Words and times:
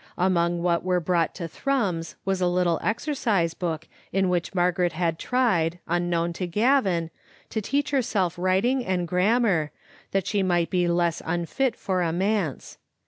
Among 0.17 0.63
what 0.63 0.83
were 0.83 0.99
brought 0.99 1.35
to 1.35 1.47
Thrums 1.47 2.15
was 2.25 2.41
a 2.41 2.47
little 2.47 2.79
exercise 2.81 3.53
book, 3.53 3.87
in 4.11 4.29
which 4.29 4.55
Margaret 4.55 4.93
had 4.93 5.19
tried, 5.19 5.77
unknown 5.87 6.33
to 6.33 6.47
Gavin, 6.47 7.11
to 7.51 7.61
teach 7.61 7.91
herself 7.91 8.35
writing 8.39 8.83
and 8.83 9.07
gram 9.07 9.43
mar, 9.43 9.69
that 10.09 10.25
she 10.25 10.41
might 10.41 10.71
be 10.71 10.87
less 10.87 11.21
unfit 11.23 11.75
for 11.75 12.01
a 12.01 12.11
manse. 12.11 12.79